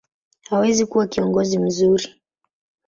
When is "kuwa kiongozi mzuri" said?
0.85-2.15